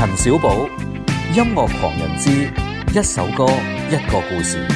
[0.00, 0.66] 陳小寶，
[1.36, 2.30] 音樂狂人之
[2.98, 3.44] 一首歌
[3.90, 4.66] 一個故事。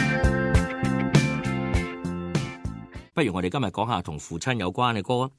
[3.15, 5.31] 不如我哋今日講下同父親有關嘅歌啊！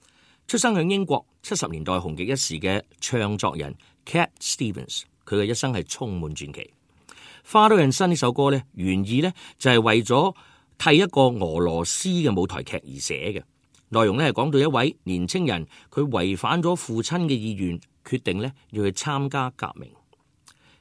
[0.47, 3.75] 出生喺英國七十年代紅極一時嘅唱作人
[4.07, 6.73] Cat Stevens，佢嘅一生係充滿傳奇。
[7.43, 10.33] 《花都人生》呢首歌咧，原意咧就係為咗
[10.79, 13.43] 替一個俄羅斯嘅舞台劇而寫嘅。
[13.89, 19.91] 內容咧係講到一位年青人，佢違反咗父親嘅意願，決定咧要去參加革命。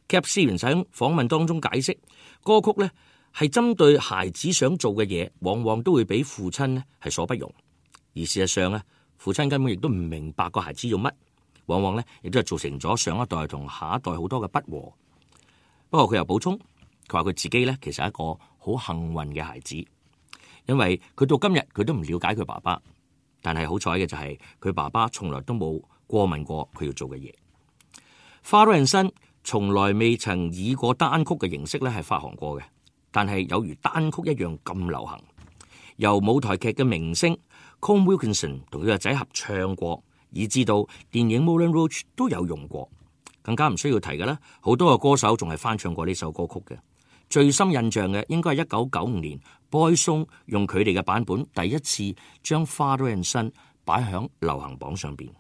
[0.09, 1.97] Cat Stevens 喺訪問當中解釋，
[2.43, 2.91] 歌曲咧
[3.35, 7.53] 係針對孩子想做嘅嘢，往往都會俾父親咧係所不容。
[8.15, 8.83] 而事實上咧，
[9.17, 11.11] 父親根本亦都唔明白個孩子要乜，
[11.67, 14.93] 往往咧亦都係造成咗上一代同下一代好多嘅不和。
[15.89, 16.59] 不過佢又補充，
[17.09, 19.77] 佢話佢自己咧其實係一個好幸運嘅孩子，
[20.67, 22.81] 因為佢到今日佢都唔了解佢爸爸。
[23.41, 27.33] 但係好彩嘅就係佢爸爸從來都冇過問過佢要做嘅嘢。
[28.43, 29.11] 花都人生
[29.43, 32.65] 從來未曾以過單曲嘅形式咧係發行過嘅，
[33.11, 35.21] 但係有如單曲一樣咁流行。
[35.97, 37.39] 由舞台劇嘅明星
[37.81, 40.77] Colm Wilkinson 同佢個仔合唱過，以至到
[41.13, 42.89] 電影 Moulin Rouge 都有用過。
[43.43, 46.79] 更加唔需要提嘅啦，好多個歌手仲係翻唱過呢首歌曲嘅。
[47.29, 49.39] 最深印象嘅應該係一九九五年
[49.71, 53.53] Boyzone 用佢哋嘅版本第一次將 Father and Son
[53.85, 55.31] 擺響流行榜上边。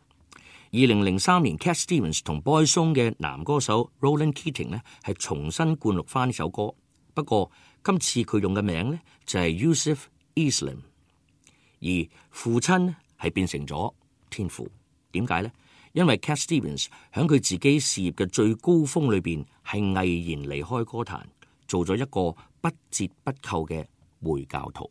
[0.76, 6.74] 二零零三年 Cat Stevens 同 Boyzone 嘅男歌手 Roland Keating 咧系重新灌錄翻呢首歌，
[7.14, 7.48] 不過
[7.84, 9.98] 今次佢用嘅名咧就係 Yusuf
[10.34, 10.78] Islam，
[11.80, 13.94] 而父親咧係變成咗
[14.28, 14.68] 天父。
[15.12, 15.52] 點解咧？
[15.92, 21.20] 因為 Cat Stevens 喺佢自己事業嘅最高峰裏邊係毅然離開歌壇。
[21.68, 23.86] 做咗一個不折不扣嘅
[24.22, 24.90] 回教徒。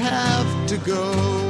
[0.00, 1.49] have to go.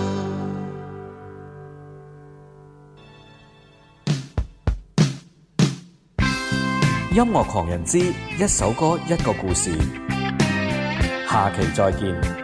[7.13, 9.69] 音樂狂人之一首歌一個故事，
[11.29, 12.40] 下期再見。